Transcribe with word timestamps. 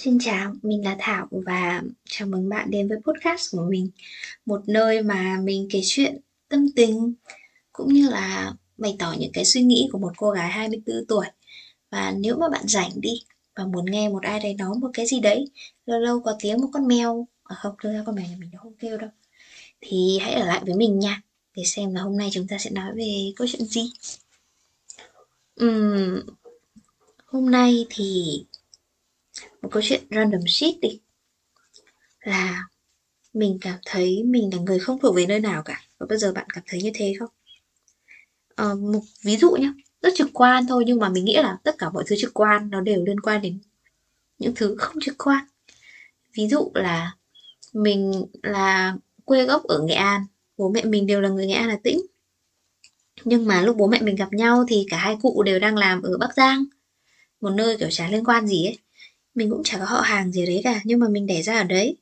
Xin 0.00 0.18
chào, 0.18 0.54
mình 0.62 0.84
là 0.84 0.96
Thảo 0.98 1.28
và 1.30 1.82
chào 2.04 2.28
mừng 2.28 2.48
bạn 2.48 2.70
đến 2.70 2.88
với 2.88 2.98
podcast 2.98 3.52
của 3.52 3.66
mình. 3.70 3.90
Một 4.46 4.60
nơi 4.66 5.02
mà 5.02 5.38
mình 5.42 5.68
kể 5.70 5.80
chuyện, 5.84 6.20
tâm 6.48 6.66
tình 6.76 7.14
cũng 7.72 7.92
như 7.92 8.08
là 8.08 8.52
bày 8.76 8.96
tỏ 8.98 9.14
những 9.18 9.32
cái 9.32 9.44
suy 9.44 9.62
nghĩ 9.62 9.88
của 9.92 9.98
một 9.98 10.12
cô 10.16 10.30
gái 10.30 10.48
24 10.48 11.06
tuổi. 11.08 11.26
Và 11.90 12.14
nếu 12.18 12.36
mà 12.36 12.48
bạn 12.48 12.68
rảnh 12.68 12.90
đi 12.94 13.10
và 13.56 13.66
muốn 13.66 13.84
nghe 13.84 14.08
một 14.08 14.22
ai 14.22 14.40
đấy 14.40 14.54
nói 14.54 14.74
một 14.80 14.90
cái 14.94 15.06
gì 15.06 15.20
đấy, 15.20 15.44
lâu 15.86 16.00
lâu 16.00 16.20
có 16.20 16.36
tiếng 16.40 16.60
một 16.60 16.68
con 16.72 16.88
mèo, 16.88 17.28
à 17.44 17.56
không, 17.56 17.74
thực 17.82 17.92
ra 17.92 18.02
con 18.06 18.14
mèo 18.14 18.26
nhà 18.26 18.36
mình 18.38 18.50
nó 18.52 18.58
không 18.62 18.74
kêu 18.78 18.98
đâu. 18.98 19.10
Thì 19.80 20.18
hãy 20.20 20.34
ở 20.34 20.46
lại 20.46 20.60
với 20.66 20.74
mình 20.74 20.98
nha, 20.98 21.22
để 21.56 21.62
xem 21.64 21.94
là 21.94 22.00
hôm 22.02 22.16
nay 22.16 22.28
chúng 22.32 22.46
ta 22.48 22.58
sẽ 22.58 22.70
nói 22.70 22.92
về 22.96 23.32
câu 23.36 23.46
chuyện 23.50 23.64
gì. 23.64 23.90
Uhm, 25.64 26.20
hôm 27.26 27.50
nay 27.50 27.86
thì 27.90 28.24
một 29.62 29.68
câu 29.72 29.82
chuyện 29.86 30.02
random 30.10 30.40
shit 30.46 30.80
đi. 30.80 31.00
Là 32.20 32.68
mình 33.32 33.58
cảm 33.60 33.78
thấy 33.86 34.22
mình 34.24 34.50
là 34.52 34.58
người 34.58 34.78
không 34.78 34.98
thuộc 34.98 35.16
về 35.16 35.26
nơi 35.26 35.40
nào 35.40 35.62
cả. 35.62 35.82
Và 35.98 36.06
bao 36.10 36.18
giờ 36.18 36.32
bạn 36.32 36.46
cảm 36.50 36.64
thấy 36.66 36.82
như 36.82 36.90
thế 36.94 37.14
không? 37.18 37.30
À, 38.54 38.74
một 38.74 39.00
ví 39.22 39.36
dụ 39.36 39.50
nhé 39.50 39.72
rất 40.02 40.12
trực 40.16 40.28
quan 40.32 40.66
thôi 40.66 40.84
nhưng 40.86 40.98
mà 40.98 41.08
mình 41.08 41.24
nghĩ 41.24 41.36
là 41.36 41.58
tất 41.64 41.74
cả 41.78 41.90
mọi 41.90 42.04
thứ 42.06 42.16
trực 42.18 42.34
quan 42.34 42.70
nó 42.70 42.80
đều 42.80 43.04
liên 43.04 43.20
quan 43.20 43.42
đến 43.42 43.58
những 44.38 44.54
thứ 44.54 44.76
không 44.78 44.96
trực 45.00 45.14
quan. 45.18 45.44
Ví 46.34 46.48
dụ 46.48 46.70
là 46.74 47.14
mình 47.72 48.24
là 48.42 48.96
quê 49.24 49.44
gốc 49.44 49.64
ở 49.64 49.82
nghệ 49.82 49.94
an 49.94 50.26
bố 50.56 50.70
mẹ 50.70 50.84
mình 50.84 51.06
đều 51.06 51.20
là 51.20 51.28
người 51.28 51.46
nghệ 51.46 51.54
an 51.54 51.68
hà 51.68 51.78
tĩnh. 51.82 52.00
Nhưng 53.24 53.46
mà 53.46 53.62
lúc 53.62 53.76
bố 53.76 53.86
mẹ 53.86 54.00
mình 54.00 54.16
gặp 54.16 54.32
nhau 54.32 54.64
thì 54.68 54.86
cả 54.90 54.96
hai 54.96 55.16
cụ 55.22 55.42
đều 55.42 55.58
đang 55.58 55.76
làm 55.76 56.02
ở 56.02 56.18
bắc 56.18 56.34
giang 56.34 56.64
một 57.40 57.50
nơi 57.50 57.76
kiểu 57.76 57.88
chả 57.90 58.08
liên 58.08 58.24
quan 58.24 58.46
gì 58.46 58.66
ấy 58.66 58.78
mình 59.34 59.50
cũng 59.50 59.62
chả 59.64 59.78
có 59.78 59.84
họ 59.84 60.00
hàng 60.00 60.32
gì 60.32 60.46
đấy 60.46 60.60
cả 60.64 60.80
nhưng 60.84 60.98
mà 61.00 61.08
mình 61.08 61.26
đẻ 61.26 61.42
ra 61.42 61.58
ở 61.58 61.64
đấy. 61.64 61.96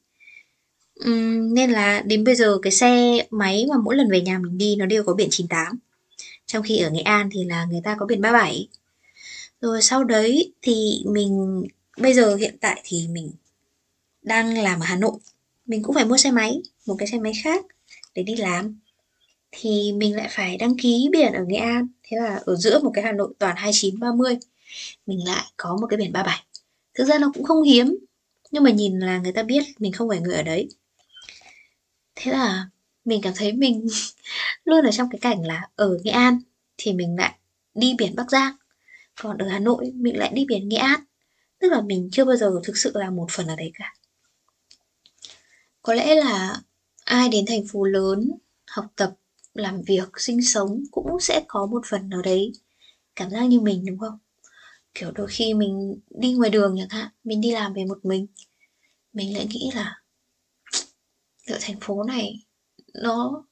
Uhm, 1.05 1.55
nên 1.55 1.71
là 1.71 2.03
đến 2.07 2.25
bây 2.25 2.35
giờ 2.35 2.59
cái 2.63 2.73
xe 2.73 3.27
máy 3.31 3.67
mà 3.69 3.77
mỗi 3.85 3.97
lần 3.97 4.11
về 4.11 4.21
nhà 4.21 4.39
mình 4.39 4.59
đi 4.59 4.77
nó 4.77 4.87
đều 4.87 5.05
có 5.05 5.15
biển 5.15 5.29
98 5.31 5.79
trong 6.47 6.63
khi 6.63 6.79
ở 6.79 6.91
Nghệ 6.91 7.01
An 7.01 7.29
thì 7.33 7.45
là 7.45 7.65
người 7.65 7.81
ta 7.85 7.97
có 7.99 8.07
biển 8.07 8.21
37 8.21 8.69
rồi 9.61 9.83
sau 9.83 10.05
đấy 10.05 10.53
thì 10.63 11.03
mình 11.07 11.63
bây 11.99 12.15
giờ 12.15 12.37
hiện 12.37 12.57
tại 12.61 12.81
thì 12.85 13.09
mình 13.09 13.31
đang 14.23 14.59
làm 14.59 14.81
ở 14.81 14.85
Hà 14.87 14.97
Nội. 14.97 15.19
Mình 15.67 15.83
cũng 15.83 15.95
phải 15.95 16.05
mua 16.05 16.17
xe 16.17 16.31
máy 16.31 16.63
một 16.87 16.97
cái 16.99 17.09
xe 17.09 17.19
máy 17.19 17.33
khác 17.45 17.65
để 18.15 18.23
đi 18.23 18.37
làm. 18.37 18.81
Thì 19.53 19.93
mình 19.93 20.17
lại 20.17 20.29
phải 20.31 20.57
đăng 20.57 20.77
ký 20.79 21.09
biển 21.13 21.33
ở 21.33 21.45
Nghệ 21.45 21.57
An. 21.57 21.89
Thế 22.03 22.17
là 22.17 22.41
ở 22.47 22.57
giữa 22.57 22.81
một 22.81 22.91
cái 22.95 23.05
Hà 23.05 23.13
Nội 23.13 23.35
toàn 23.39 23.57
29 23.57 24.01
30 24.01 24.37
mình 25.07 25.27
lại 25.27 25.45
có 25.57 25.77
một 25.81 25.87
cái 25.91 25.97
biển 25.97 26.13
37 26.13 26.45
thực 26.97 27.05
ra 27.05 27.19
nó 27.19 27.31
cũng 27.35 27.45
không 27.45 27.63
hiếm, 27.63 27.97
nhưng 28.51 28.65
mà 28.65 28.71
nhìn 28.71 28.99
là 28.99 29.19
người 29.19 29.33
ta 29.33 29.43
biết 29.43 29.63
mình 29.79 29.93
không 29.93 30.09
phải 30.09 30.21
người 30.21 30.35
ở 30.35 30.43
đấy. 30.43 30.69
Thế 32.15 32.33
là 32.33 32.69
mình 33.05 33.21
cảm 33.23 33.33
thấy 33.37 33.53
mình 33.53 33.87
luôn 34.65 34.85
ở 34.85 34.91
trong 34.91 35.09
cái 35.11 35.19
cảnh 35.19 35.47
là 35.47 35.69
ở 35.77 35.99
nghệ 36.03 36.11
an 36.11 36.41
thì 36.77 36.93
mình 36.93 37.17
lại 37.19 37.39
đi 37.75 37.95
biển 37.99 38.15
bắc 38.17 38.31
giang, 38.31 38.57
còn 39.23 39.39
ở 39.39 39.49
hà 39.49 39.59
nội 39.59 39.93
mình 39.95 40.19
lại 40.19 40.33
đi 40.35 40.45
biển 40.49 40.69
nghệ 40.69 40.77
an. 40.77 41.01
Tức 41.59 41.73
là 41.73 41.83
mình 41.83 42.09
chưa 42.13 42.25
bao 42.25 42.37
giờ 42.37 42.61
thực 42.65 42.77
sự 42.77 42.93
là 42.95 43.11
một 43.11 43.27
phần 43.31 43.47
ở 43.47 43.57
đấy 43.57 43.73
cả. 43.75 43.95
Có 45.83 45.95
lẽ 45.95 46.15
là 46.15 46.61
ai 47.05 47.29
đến 47.29 47.45
thành 47.47 47.67
phố 47.73 47.85
lớn 47.85 48.31
học 48.67 48.87
tập, 48.97 49.15
làm 49.55 49.83
việc, 49.83 50.09
sinh 50.17 50.43
sống 50.43 50.83
cũng 50.91 51.21
sẽ 51.21 51.45
có 51.49 51.67
một 51.67 51.83
phần 51.87 52.09
nào 52.09 52.23
đấy. 52.23 52.53
Cảm 53.17 53.31
giác 53.31 53.43
như 53.43 53.61
mình, 53.61 53.85
đúng 53.87 53.99
không? 53.99 54.19
Kiểu 54.99 55.11
đôi 55.11 55.27
khi 55.31 55.55
mình 55.55 56.01
đi 56.11 56.33
ngoài 56.33 56.51
đường 56.51 56.77
chẳng 56.79 56.89
hạn, 56.89 57.11
mình 57.25 57.41
đi 57.41 57.53
làm 57.53 57.75
về 57.75 57.85
một 57.85 58.05
mình 58.05 58.27
mình 59.17 59.37
lại 59.37 59.47
nghĩ 59.51 59.71
là 59.75 60.01
liệu 61.47 61.59
thành 61.61 61.81
phố 61.81 62.03
này 62.03 62.45
nó 62.95 63.45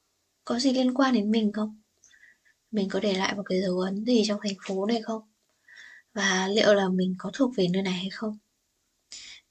có 0.45 0.59
gì 0.59 0.73
liên 0.73 0.93
quan 0.93 1.13
đến 1.13 1.31
mình 1.31 1.51
không? 1.51 1.81
Mình 2.71 2.89
có 2.89 2.99
để 2.99 3.13
lại 3.13 3.35
một 3.35 3.43
cái 3.45 3.61
dấu 3.61 3.79
ấn 3.79 4.05
gì 4.05 4.23
trong 4.27 4.39
thành 4.43 4.55
phố 4.67 4.85
này 4.85 5.01
không? 5.01 5.21
Và 6.13 6.47
liệu 6.47 6.73
là 6.73 6.89
mình 6.89 7.15
có 7.17 7.29
thuộc 7.33 7.55
về 7.55 7.67
nơi 7.67 7.81
này 7.81 7.93
hay 7.93 8.09
không? 8.09 8.37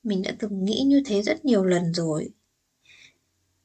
Mình 0.03 0.23
đã 0.23 0.33
từng 0.39 0.65
nghĩ 0.65 0.83
như 0.87 1.03
thế 1.07 1.23
rất 1.23 1.45
nhiều 1.45 1.65
lần 1.65 1.95
rồi. 1.95 2.31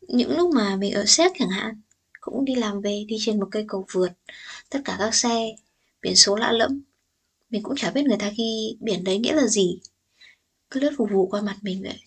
Những 0.01 0.37
lúc 0.37 0.53
mà 0.53 0.75
mình 0.75 0.93
ở 0.93 1.05
séc 1.07 1.31
chẳng 1.39 1.49
hạn, 1.49 1.81
cũng 2.19 2.45
đi 2.45 2.55
làm 2.55 2.81
về, 2.81 3.05
đi 3.07 3.17
trên 3.19 3.39
một 3.39 3.47
cây 3.51 3.65
cầu 3.67 3.85
vượt, 3.91 4.09
tất 4.69 4.79
cả 4.85 4.95
các 4.99 5.15
xe, 5.15 5.55
biển 6.01 6.15
số 6.15 6.35
lạ 6.35 6.51
lẫm 6.51 6.81
mình 7.49 7.63
cũng 7.63 7.75
chả 7.75 7.91
biết 7.91 8.03
người 8.03 8.17
ta 8.17 8.31
ghi 8.37 8.77
biển 8.79 9.03
đấy 9.03 9.17
nghĩa 9.17 9.33
là 9.33 9.47
gì. 9.47 9.79
Cứ 10.69 10.79
lướt 10.79 10.93
phục 10.97 11.09
vụ 11.11 11.27
qua 11.27 11.41
mặt 11.41 11.57
mình 11.61 11.81
vậy. 11.81 11.99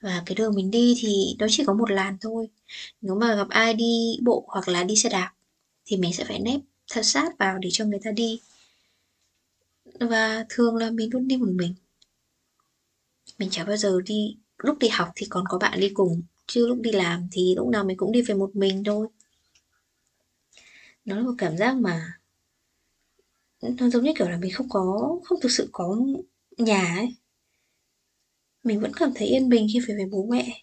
Và 0.00 0.22
cái 0.26 0.34
đường 0.34 0.54
mình 0.54 0.70
đi 0.70 0.94
thì 0.98 1.36
nó 1.38 1.46
chỉ 1.50 1.64
có 1.66 1.74
một 1.74 1.90
làn 1.90 2.16
thôi. 2.20 2.48
Nếu 3.00 3.14
mà 3.14 3.34
gặp 3.34 3.48
ai 3.48 3.74
đi 3.74 4.18
bộ 4.22 4.44
hoặc 4.48 4.68
là 4.68 4.84
đi 4.84 4.96
xe 4.96 5.08
đạp 5.08 5.32
thì 5.86 5.96
mình 5.96 6.12
sẽ 6.12 6.24
phải 6.24 6.38
nép 6.38 6.60
thật 6.90 7.02
sát 7.02 7.38
vào 7.38 7.58
để 7.58 7.68
cho 7.72 7.84
người 7.84 8.00
ta 8.04 8.10
đi. 8.10 8.40
Và 10.00 10.46
thường 10.48 10.76
là 10.76 10.90
mình 10.90 11.10
luôn 11.12 11.28
đi 11.28 11.36
một 11.36 11.48
mình. 11.50 11.74
Mình 13.38 13.50
chả 13.50 13.64
bao 13.64 13.76
giờ 13.76 14.00
đi, 14.06 14.36
lúc 14.58 14.78
đi 14.78 14.88
học 14.88 15.08
thì 15.16 15.26
còn 15.30 15.44
có 15.48 15.58
bạn 15.58 15.80
đi 15.80 15.88
cùng, 15.88 16.22
chứ 16.46 16.66
lúc 16.66 16.78
đi 16.80 16.92
làm 16.92 17.28
thì 17.32 17.54
lúc 17.56 17.68
nào 17.68 17.84
mình 17.84 17.96
cũng 17.96 18.12
đi 18.12 18.22
về 18.22 18.34
một 18.34 18.56
mình 18.56 18.84
thôi. 18.84 19.06
Nó 21.04 21.16
là 21.16 21.22
một 21.22 21.34
cảm 21.38 21.56
giác 21.56 21.76
mà 21.76 22.18
nó 23.78 23.88
giống 23.88 24.04
như 24.04 24.12
kiểu 24.18 24.28
là 24.28 24.36
mình 24.36 24.52
không 24.52 24.68
có, 24.68 25.16
không 25.24 25.40
thực 25.40 25.52
sự 25.52 25.68
có 25.72 25.96
nhà 26.58 26.94
ấy. 26.96 27.14
Mình 28.62 28.80
vẫn 28.80 28.92
cảm 28.96 29.10
thấy 29.14 29.28
yên 29.28 29.48
bình 29.48 29.66
khi 29.72 29.80
về 29.80 29.94
với 29.94 30.06
bố 30.06 30.26
mẹ. 30.30 30.62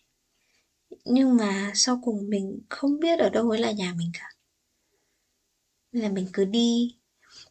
Nhưng 1.06 1.38
mà 1.38 1.72
sau 1.76 2.02
cùng 2.04 2.30
mình 2.30 2.60
không 2.70 3.00
biết 3.00 3.20
ở 3.20 3.30
đâu 3.30 3.46
mới 3.46 3.60
là 3.60 3.72
nhà 3.72 3.94
mình 3.98 4.12
cả. 4.14 4.30
Nên 5.92 6.04
là 6.04 6.10
mình 6.10 6.28
cứ 6.34 6.46
đi, 6.46 6.96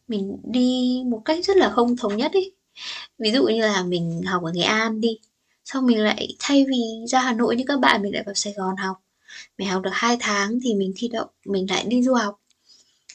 mình 0.09 0.37
đi 0.44 1.03
một 1.06 1.22
cách 1.25 1.44
rất 1.44 1.56
là 1.56 1.71
không 1.71 1.97
thống 1.97 2.17
nhất 2.17 2.32
ấy. 2.32 2.53
Ví 3.19 3.32
dụ 3.32 3.44
như 3.47 3.61
là 3.61 3.84
mình 3.84 4.22
học 4.27 4.43
ở 4.44 4.53
nghệ 4.53 4.62
an 4.62 5.00
đi 5.00 5.19
sau 5.72 5.82
mình 5.82 5.99
lại 5.99 6.37
thay 6.38 6.65
vì 6.69 7.06
ra 7.09 7.21
hà 7.21 7.32
nội 7.32 7.56
như 7.56 7.65
các 7.69 7.81
bạn, 7.81 8.03
mình 8.03 8.15
lại 8.15 8.22
vào 8.27 8.34
sài 8.34 8.53
gòn 8.53 8.77
học. 8.77 8.97
Mình 9.59 9.69
học 9.69 9.82
được 9.82 9.91
2 9.93 10.17
tháng 10.21 10.59
thì 10.65 10.75
mình 10.75 10.93
thi 10.97 11.09
đậu, 11.09 11.27
mình 11.44 11.71
lại 11.71 11.84
đi 11.88 12.03
du 12.03 12.15
học. 12.15 12.41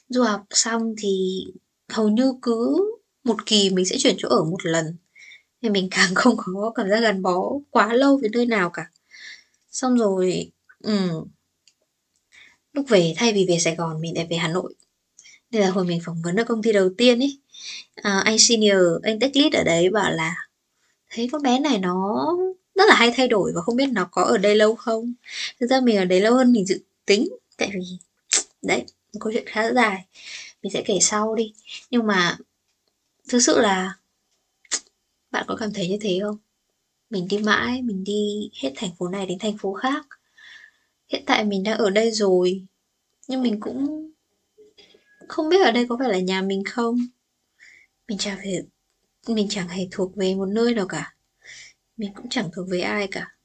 Du 0.09 0.23
học 0.23 0.45
xong 0.49 0.95
thì 0.97 1.45
hầu 1.95 2.09
như 2.09 2.33
cứ 2.41 2.85
một 3.23 3.45
kỳ 3.45 3.69
mình 3.69 3.85
sẽ 3.85 3.97
chuyển 3.99 4.15
chỗ 4.17 4.29
ở 4.29 4.43
một 4.43 4.65
lần. 4.65 4.95
Nên 5.61 5.73
mình 5.73 5.87
càng 5.91 6.11
không 6.15 6.37
có 6.37 6.71
cảm 6.75 6.89
giác 6.89 6.99
gắn 6.99 7.21
bó 7.21 7.51
quá 7.71 7.93
lâu 7.93 8.17
với 8.17 8.29
nơi 8.33 8.45
nào 8.45 8.69
cả. 8.69 8.85
Xong 9.71 9.97
rồi 9.97 10.51
ừ. 10.83 11.09
lúc 12.73 12.85
về 12.89 13.13
thay 13.17 13.33
vì 13.33 13.45
về 13.49 13.59
sài 13.59 13.75
gòn 13.75 14.01
mình 14.01 14.15
lại 14.15 14.27
về 14.29 14.37
hà 14.37 14.47
nội. 14.47 14.73
Đây 15.51 15.61
là 15.61 15.69
hồi 15.69 15.85
mình 15.85 15.99
phỏng 16.05 16.21
vấn 16.23 16.35
ở 16.35 16.43
công 16.43 16.63
ty 16.63 16.73
đầu 16.73 16.89
tiên 16.97 17.19
ấy 17.19 17.39
à, 17.95 18.21
anh 18.25 18.39
senior 18.39 19.03
anh 19.03 19.19
tech 19.19 19.35
lead 19.35 19.53
ở 19.53 19.63
đấy 19.63 19.89
bảo 19.89 20.11
là 20.11 20.35
thấy 21.11 21.29
con 21.31 21.43
bé 21.43 21.59
này 21.59 21.79
nó 21.79 22.27
rất 22.75 22.83
là 22.89 22.95
hay 22.95 23.11
thay 23.15 23.27
đổi 23.27 23.51
và 23.55 23.61
không 23.61 23.75
biết 23.75 23.89
nó 23.91 24.07
có 24.11 24.23
ở 24.23 24.37
đây 24.37 24.55
lâu 24.55 24.75
không? 24.75 25.13
Thực 25.59 25.67
ra 25.67 25.81
mình 25.81 25.97
ở 25.97 26.05
đấy 26.05 26.21
lâu 26.21 26.35
hơn 26.35 26.51
mình 26.51 26.65
dự 26.65 26.79
tính 27.05 27.27
tại 27.57 27.69
vì 27.73 27.81
đấy 28.61 28.85
một 29.13 29.19
câu 29.19 29.33
chuyện 29.33 29.45
khá 29.47 29.71
dài 29.73 30.05
mình 30.65 30.71
sẽ 30.71 30.83
kể 30.85 30.97
sau 31.01 31.35
đi. 31.35 31.53
Nhưng 31.89 32.07
mà 32.07 32.37
thực 33.29 33.39
sự 33.39 33.59
là 33.59 33.97
bạn 35.31 35.45
có 35.47 35.55
cảm 35.59 35.73
thấy 35.73 35.89
như 35.89 35.97
thế 36.01 36.19
không? 36.23 36.37
Mình 37.09 37.27
đi 37.27 37.37
mãi, 37.37 37.81
mình 37.81 38.03
đi 38.03 38.49
hết 38.61 38.73
thành 38.75 38.95
phố 38.99 39.07
này 39.07 39.25
đến 39.25 39.39
thành 39.39 39.57
phố 39.57 39.73
khác. 39.73 40.05
Hiện 41.07 41.23
tại 41.25 41.45
mình 41.45 41.63
đang 41.63 41.77
ở 41.77 41.89
đây 41.89 42.11
rồi, 42.11 42.65
nhưng 43.27 43.43
mình 43.43 43.59
cũng 43.59 44.11
không 45.27 45.49
biết 45.49 45.65
ở 45.65 45.71
đây 45.71 45.85
có 45.89 45.97
phải 45.99 46.09
là 46.09 46.19
nhà 46.19 46.41
mình 46.41 46.63
không. 46.63 46.97
Mình 48.07 48.17
chẳng 48.17 48.39
hề 48.39 48.63
mình 49.27 49.47
chẳng 49.49 49.67
hề 49.67 49.87
thuộc 49.91 50.15
về 50.15 50.35
một 50.35 50.47
nơi 50.47 50.73
nào 50.73 50.87
cả. 50.87 51.15
Mình 51.97 52.11
cũng 52.15 52.29
chẳng 52.29 52.49
thuộc 52.55 52.69
về 52.69 52.79
ai 52.81 53.07
cả. 53.11 53.35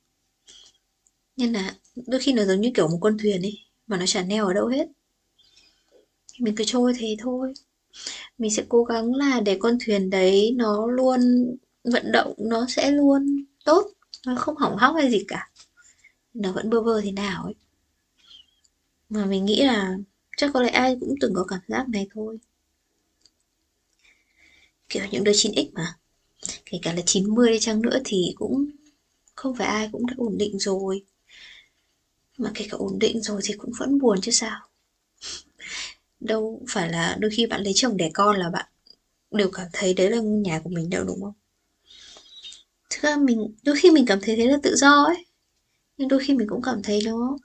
Nên 1.36 1.52
là 1.52 1.74
đôi 2.06 2.20
khi 2.20 2.32
nó 2.32 2.44
giống 2.44 2.60
như 2.60 2.70
kiểu 2.74 2.88
một 2.88 2.98
con 3.00 3.18
thuyền 3.18 3.42
ấy, 3.42 3.58
mà 3.86 3.96
nó 3.96 4.06
chả 4.06 4.22
neo 4.22 4.46
ở 4.46 4.52
đâu 4.52 4.66
hết 4.66 4.86
mình 6.40 6.54
cứ 6.56 6.64
trôi 6.66 6.92
thế 6.98 7.16
thôi. 7.18 7.52
Mình 8.38 8.50
sẽ 8.50 8.62
cố 8.68 8.84
gắng 8.84 9.14
là 9.14 9.40
để 9.40 9.56
con 9.60 9.78
thuyền 9.86 10.10
đấy 10.10 10.54
nó 10.56 10.86
luôn 10.86 11.20
vận 11.84 12.12
động, 12.12 12.34
nó 12.38 12.66
sẽ 12.68 12.90
luôn 12.90 13.44
tốt, 13.64 13.90
nó 14.26 14.34
không 14.34 14.56
hỏng 14.56 14.76
hóc 14.76 14.94
hay 14.96 15.10
gì 15.10 15.24
cả. 15.28 15.50
Nó 16.34 16.52
vẫn 16.52 16.70
bơ 16.70 16.80
vơ 16.82 17.00
thế 17.00 17.12
nào 17.12 17.44
ấy. 17.44 17.54
Mà 19.08 19.26
mình 19.26 19.44
nghĩ 19.44 19.62
là 19.62 19.96
chắc 20.36 20.50
có 20.54 20.62
lẽ 20.62 20.68
ai 20.68 20.96
cũng 21.00 21.14
từng 21.20 21.34
có 21.34 21.44
cảm 21.44 21.60
giác 21.68 21.88
này 21.88 22.08
thôi. 22.14 22.38
Kiểu 24.88 25.04
những 25.10 25.24
đứa 25.24 25.32
9x 25.32 25.72
mà. 25.72 25.94
Kể 26.66 26.78
cả 26.82 26.92
là 26.92 27.02
90 27.06 27.52
đi 27.52 27.58
chăng 27.58 27.82
nữa 27.82 27.98
thì 28.04 28.34
cũng 28.36 28.66
không 29.34 29.56
phải 29.56 29.66
ai 29.66 29.88
cũng 29.92 30.06
đã 30.06 30.14
ổn 30.16 30.38
định 30.38 30.58
rồi. 30.58 31.02
Mà 32.38 32.50
kể 32.54 32.66
cả 32.70 32.76
ổn 32.76 32.98
định 32.98 33.22
rồi 33.22 33.40
thì 33.44 33.54
cũng 33.54 33.70
vẫn 33.78 33.98
buồn 33.98 34.20
chứ 34.20 34.30
sao 34.30 34.69
đâu 36.20 36.62
phải 36.68 36.88
là 36.88 37.16
đôi 37.20 37.30
khi 37.30 37.46
bạn 37.46 37.62
lấy 37.62 37.72
chồng 37.76 37.96
đẻ 37.96 38.10
con 38.14 38.36
là 38.36 38.50
bạn 38.50 38.66
đều 39.30 39.50
cảm 39.50 39.66
thấy 39.72 39.94
đấy 39.94 40.10
là 40.10 40.18
nhà 40.20 40.60
của 40.64 40.70
mình 40.70 40.90
đâu, 40.90 41.04
đúng 41.04 41.22
không? 41.22 41.32
Thực 42.90 43.02
ra 43.02 43.16
mình, 43.16 43.54
đôi 43.62 43.76
khi 43.78 43.90
mình 43.90 44.06
cảm 44.06 44.18
thấy 44.22 44.36
thế 44.36 44.46
là 44.46 44.58
tự 44.62 44.76
do 44.76 45.04
ấy. 45.04 45.26
Nhưng 45.96 46.08
đôi 46.08 46.20
khi 46.20 46.34
mình 46.34 46.48
cũng 46.48 46.62
cảm 46.62 46.82
thấy 46.82 47.00
nó 47.04 47.38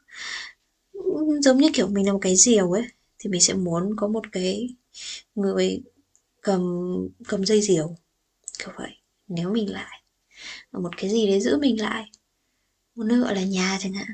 giống 1.41 1.57
như 1.57 1.69
kiểu 1.73 1.87
mình 1.87 2.05
là 2.05 2.13
một 2.13 2.19
cái 2.21 2.35
diều 2.35 2.71
ấy, 2.71 2.83
thì 3.19 3.29
mình 3.29 3.41
sẽ 3.41 3.53
muốn 3.53 3.95
có 3.95 4.07
một 4.07 4.23
cái 4.31 4.69
người 5.35 5.81
cầm 6.41 6.63
cầm 7.27 7.45
dây 7.45 7.61
diều, 7.61 7.95
kiểu 8.59 8.69
vậy 8.77 8.91
nếu 9.27 9.49
mình 9.49 9.73
lại. 9.73 10.01
Một 10.71 10.97
cái 10.97 11.09
gì 11.09 11.27
đấy 11.27 11.41
giữ 11.41 11.57
mình 11.57 11.81
lại. 11.81 12.11
Một 12.95 13.03
nơi 13.03 13.19
gọi 13.19 13.35
là 13.35 13.43
nhà 13.43 13.77
chẳng 13.81 13.93
hạn. 13.93 14.07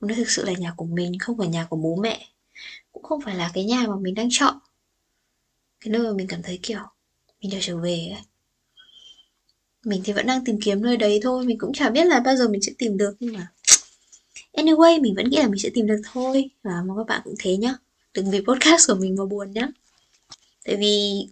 Một 0.00 0.06
nơi 0.06 0.16
thực 0.16 0.30
sự 0.30 0.44
là 0.44 0.52
nhà 0.52 0.72
của 0.76 0.84
mình, 0.84 1.18
không 1.18 1.38
phải 1.38 1.48
nhà 1.48 1.66
của 1.70 1.76
bố 1.76 1.96
mẹ 1.96 2.28
cũng 2.92 3.02
không 3.02 3.20
phải 3.20 3.34
là 3.34 3.50
cái 3.54 3.64
nhà 3.64 3.86
mà 3.86 3.96
mình 4.00 4.14
đang 4.14 4.28
chọn. 4.30 4.54
Cái 5.80 5.92
nơi 5.92 6.02
mà 6.02 6.12
mình 6.12 6.26
cảm 6.26 6.42
thấy 6.42 6.58
kiểu 6.62 6.80
mình 7.40 7.52
đã 7.52 7.58
trở 7.60 7.76
về 7.76 8.08
ấy. 8.14 8.22
Mình 9.84 10.02
thì 10.04 10.12
vẫn 10.12 10.26
đang 10.26 10.44
tìm 10.44 10.60
kiếm 10.60 10.82
nơi 10.82 10.96
đấy 10.96 11.20
thôi 11.22 11.44
mình 11.44 11.58
cũng 11.58 11.72
chả 11.72 11.90
biết 11.90 12.04
là 12.04 12.20
bao 12.20 12.36
giờ 12.36 12.48
mình 12.48 12.62
sẽ 12.62 12.72
tìm 12.78 12.96
được 12.96 13.16
nhưng 13.20 13.34
mà 13.34 13.52
anyway 14.52 15.00
mình 15.00 15.14
vẫn 15.14 15.30
nghĩ 15.30 15.36
là 15.36 15.48
mình 15.48 15.58
sẽ 15.58 15.70
tìm 15.74 15.86
được 15.86 16.00
thôi. 16.12 16.50
Và 16.62 16.82
mong 16.86 16.96
các 16.96 17.06
bạn 17.06 17.20
cũng 17.24 17.34
thế 17.38 17.56
nhá. 17.56 17.74
Đừng 18.14 18.30
vì 18.30 18.40
podcast 18.40 18.88
của 18.88 18.94
mình 18.94 19.16
mà 19.18 19.24
buồn 19.24 19.52
nhá. 19.52 19.68
Tại 20.64 20.76
vì 20.76 21.26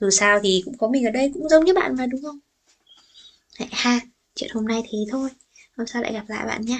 dù 0.00 0.10
sao 0.10 0.40
thì 0.42 0.62
cũng 0.64 0.78
có 0.78 0.88
mình 0.88 1.04
ở 1.04 1.10
đây 1.10 1.30
cũng 1.34 1.48
giống 1.48 1.64
như 1.64 1.74
bạn 1.74 1.96
mà 1.96 2.06
đúng 2.06 2.22
không? 2.22 2.38
Đấy, 3.58 3.68
ha 3.72 4.00
chuyện 4.34 4.50
hôm 4.54 4.66
nay 4.66 4.82
thế 4.90 4.98
thôi. 5.10 5.30
Hôm 5.76 5.86
sau 5.86 6.02
lại 6.02 6.12
gặp 6.12 6.24
lại 6.28 6.46
bạn 6.46 6.62
nha 6.66 6.78